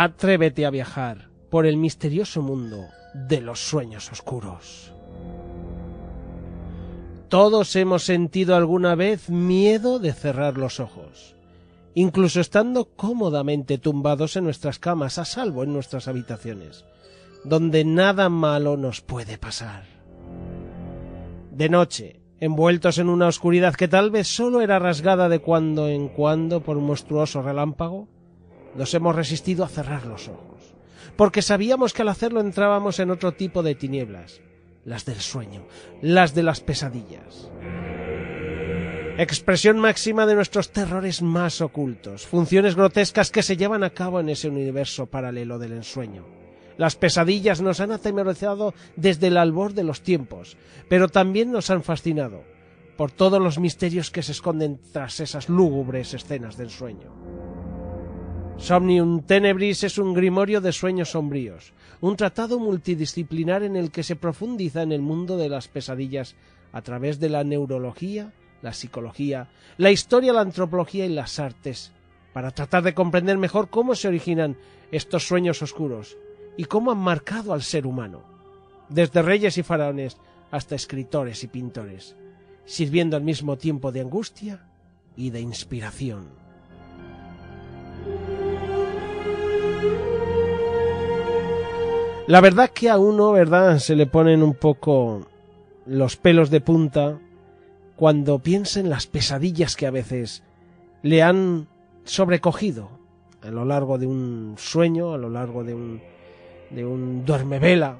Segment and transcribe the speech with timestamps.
[0.00, 2.84] Atrévete a viajar por el misterioso mundo
[3.14, 4.92] de los sueños oscuros.
[7.28, 11.34] Todos hemos sentido alguna vez miedo de cerrar los ojos,
[11.94, 16.84] incluso estando cómodamente tumbados en nuestras camas, a salvo en nuestras habitaciones,
[17.42, 19.82] donde nada malo nos puede pasar.
[21.50, 26.06] De noche, envueltos en una oscuridad que tal vez solo era rasgada de cuando en
[26.06, 28.06] cuando por un monstruoso relámpago,
[28.78, 30.74] nos hemos resistido a cerrar los ojos,
[31.16, 34.40] porque sabíamos que al hacerlo entrábamos en otro tipo de tinieblas,
[34.84, 35.66] las del sueño,
[36.00, 37.50] las de las pesadillas.
[39.18, 44.28] Expresión máxima de nuestros terrores más ocultos, funciones grotescas que se llevan a cabo en
[44.28, 46.24] ese universo paralelo del ensueño.
[46.76, 50.56] Las pesadillas nos han atemorizado desde el albor de los tiempos,
[50.88, 52.44] pero también nos han fascinado
[52.96, 57.57] por todos los misterios que se esconden tras esas lúgubres escenas del sueño.
[58.58, 64.16] Somnium Tenebris es un grimorio de sueños sombríos, un tratado multidisciplinar en el que se
[64.16, 66.34] profundiza en el mundo de las pesadillas
[66.72, 71.92] a través de la neurología, la psicología, la historia, la antropología y las artes,
[72.32, 74.56] para tratar de comprender mejor cómo se originan
[74.90, 76.18] estos sueños oscuros
[76.56, 78.24] y cómo han marcado al ser humano,
[78.88, 80.18] desde reyes y faraones
[80.50, 82.16] hasta escritores y pintores,
[82.64, 84.66] sirviendo al mismo tiempo de angustia
[85.16, 86.47] y de inspiración.
[92.28, 93.78] La verdad que a uno, ¿verdad?
[93.78, 95.26] Se le ponen un poco
[95.86, 97.18] los pelos de punta
[97.96, 100.42] cuando piensa en las pesadillas que a veces
[101.02, 101.68] le han
[102.04, 102.90] sobrecogido
[103.40, 106.02] a lo largo de un sueño, a lo largo de un,
[106.68, 107.98] de un duermevela.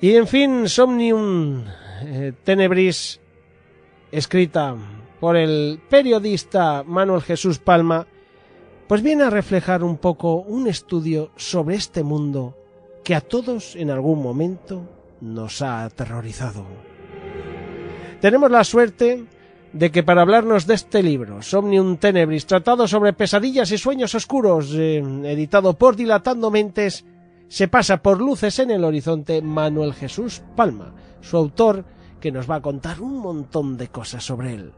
[0.00, 1.64] Y en fin, Somnium
[2.04, 3.20] eh, Tenebris,
[4.12, 4.76] escrita
[5.18, 8.06] por el periodista Manuel Jesús Palma,
[8.86, 12.54] pues viene a reflejar un poco un estudio sobre este mundo
[13.04, 14.82] que a todos en algún momento
[15.20, 16.64] nos ha aterrorizado.
[18.20, 19.24] Tenemos la suerte
[19.72, 24.72] de que para hablarnos de este libro, Somnium Tenebris, tratado sobre pesadillas y sueños oscuros,
[24.74, 27.04] eh, editado por Dilatando Mentes,
[27.48, 31.84] se pasa por luces en el horizonte Manuel Jesús Palma, su autor,
[32.20, 34.72] que nos va a contar un montón de cosas sobre él.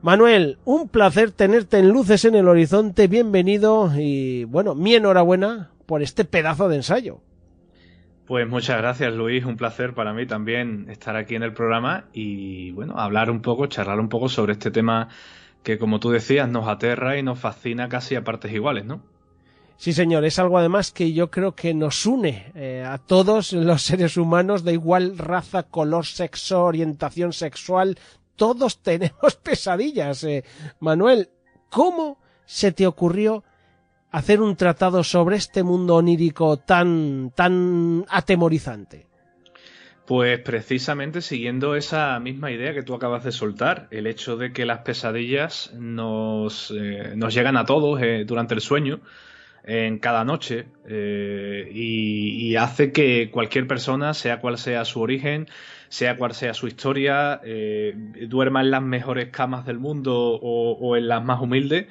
[0.00, 6.02] Manuel, un placer tenerte en Luces en el Horizonte, bienvenido y bueno, mi enhorabuena por
[6.02, 7.20] este pedazo de ensayo.
[8.28, 12.72] Pues muchas gracias Luis, un placer para mí también estar aquí en el programa y
[12.72, 15.08] bueno, hablar un poco, charlar un poco sobre este tema
[15.62, 19.00] que como tú decías nos aterra y nos fascina casi a partes iguales, ¿no?
[19.78, 23.80] Sí, señor, es algo además que yo creo que nos une eh, a todos los
[23.80, 27.98] seres humanos de igual raza, color, sexo, orientación sexual,
[28.36, 30.22] todos tenemos pesadillas.
[30.24, 30.44] Eh.
[30.80, 31.30] Manuel,
[31.70, 33.42] ¿cómo se te ocurrió
[34.10, 39.06] hacer un tratado sobre este mundo onírico tan, tan atemorizante?
[40.06, 44.64] Pues precisamente siguiendo esa misma idea que tú acabas de soltar, el hecho de que
[44.64, 49.00] las pesadillas nos, eh, nos llegan a todos eh, durante el sueño,
[49.64, 55.46] en cada noche, eh, y, hace que cualquier persona, sea cual sea su origen,
[55.90, 57.42] sea cual sea su historia,
[58.28, 61.86] duerma en las mejores camas del mundo o en las más humildes,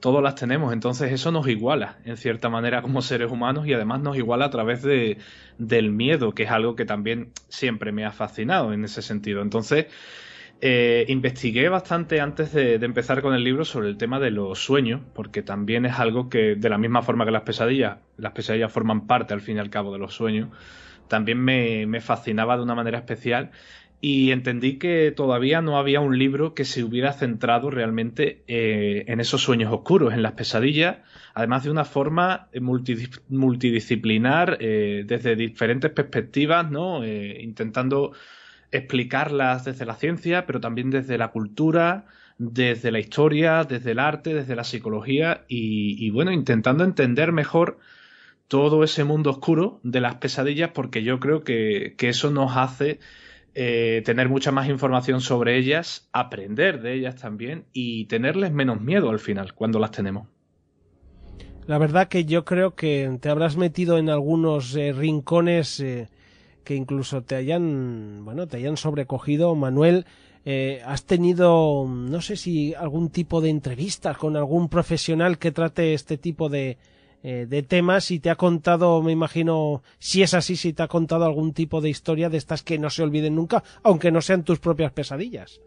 [0.00, 0.72] todos las tenemos.
[0.72, 4.50] Entonces eso nos iguala, en cierta manera, como seres humanos y además nos iguala a
[4.50, 5.18] través de,
[5.58, 9.42] del miedo, que es algo que también siempre me ha fascinado en ese sentido.
[9.42, 9.86] Entonces,
[10.60, 15.02] eh, investigué bastante antes de, empezar con el libro sobre el tema de los sueños,
[15.14, 19.06] porque también es algo que, de la misma forma que las pesadillas, las pesadillas forman
[19.06, 20.48] parte al fin y al cabo de los sueños,
[21.08, 23.50] también me, me fascinaba de una manera especial
[24.00, 29.20] y entendí que todavía no había un libro que se hubiera centrado realmente eh, en
[29.20, 30.98] esos sueños oscuros, en las pesadillas,
[31.34, 32.48] además de una forma
[33.28, 37.02] multidisciplinar, eh, desde diferentes perspectivas, ¿no?
[37.04, 38.12] Eh, intentando
[38.70, 42.04] explicarlas desde la ciencia, pero también desde la cultura,
[42.38, 47.78] desde la historia, desde el arte, desde la psicología y, y bueno, intentando entender mejor
[48.48, 53.00] todo ese mundo oscuro de las pesadillas porque yo creo que, eso nos hace
[53.58, 59.08] eh, tener mucha más información sobre ellas, aprender de ellas también y tenerles menos miedo
[59.08, 60.28] al final cuando las tenemos.
[61.66, 66.10] La verdad que yo creo que te habrás metido en algunos eh, rincones eh,
[66.64, 70.04] que incluso te hayan, bueno, te hayan sobrecogido, Manuel.
[70.84, 76.18] ¿Has tenido, no sé si algún tipo de entrevistas con algún profesional que trate este
[76.18, 76.78] tipo de,
[77.22, 80.88] eh, de temas y te ha contado, me imagino, si es así, si te ha
[80.88, 84.44] contado algún tipo de historia de estas que no se olviden nunca, aunque no sean
[84.44, 85.60] tus propias pesadillas.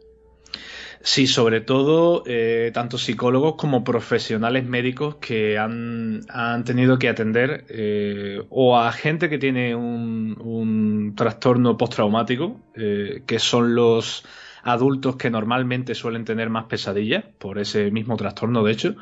[1.01, 6.25] Sí, sobre todo eh, tanto psicólogos como profesionales médicos que han,
[6.65, 13.75] tenido que atender eh, o a gente que tiene un, un trastorno postraumático, que son
[13.75, 14.25] los
[14.63, 18.95] adultos que normalmente suelen tener más pesadillas por ese mismo trastorno, de hecho,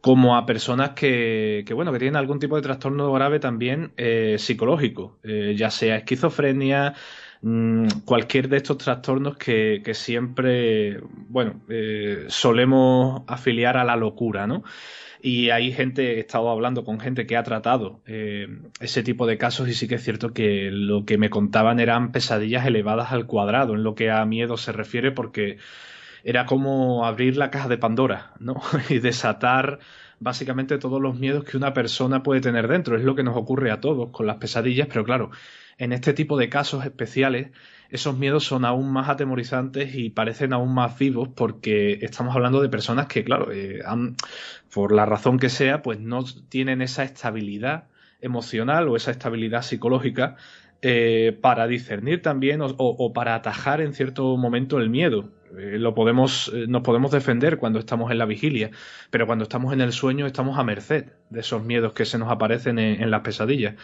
[0.00, 5.18] como a personas que, bueno, que tienen algún tipo de trastorno grave también eh, psicológico,
[5.22, 6.94] eh, ya sea esquizofrenia,
[7.42, 14.62] mm, cualquier de estos trastornos que, siempre, bueno, eh, solemos afiliar a la locura, ¿no?
[15.20, 19.68] Y hay gente, he estado hablando con gente que ha tratado ese tipo de casos
[19.68, 23.74] y sí que es cierto que lo que me contaban eran pesadillas elevadas al cuadrado
[23.74, 25.56] en lo que a miedo se refiere porque
[26.26, 28.60] era como abrir la caja de Pandora, ¿no?
[28.90, 29.78] y desatar
[30.18, 32.96] básicamente todos los miedos que una persona puede tener dentro.
[32.96, 35.30] Es lo que nos ocurre a todos con las pesadillas, pero claro,
[35.78, 37.52] en este tipo de casos especiales,
[37.90, 42.70] esos miedos son aún más atemorizantes y parecen aún más vivos porque estamos hablando de
[42.70, 43.78] personas que, claro, eh,
[44.74, 47.84] por la razón que sea, pues no tienen esa estabilidad
[48.20, 50.36] emocional o esa estabilidad psicológica
[50.82, 55.30] eh, para discernir también o, para atajar en cierto momento el miedo.
[55.58, 58.70] Eh, lo podemos, eh, nos podemos defender cuando estamos en la vigilia,
[59.10, 62.30] pero cuando estamos en el sueño estamos a merced de esos miedos que se nos
[62.30, 63.74] aparecen en, las pesadillas.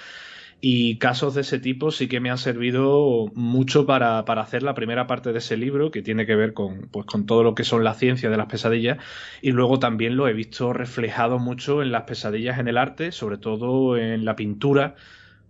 [0.65, 5.09] Y casos de ese tipo sí que me han servido mucho para, hacer la primera
[5.09, 7.83] parte de ese libro, que tiene que ver con, pues, con todo lo que son
[7.83, 8.99] la ciencia de las pesadillas.
[9.41, 13.39] Y luego también lo he visto reflejado mucho en las pesadillas en el arte, sobre
[13.39, 14.95] todo en la pintura,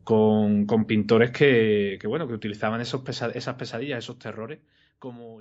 [0.03, 3.03] con, pintores que, bueno, que utilizaban esos
[3.35, 4.61] esas pesadillas, esos terrores
[4.99, 5.41] como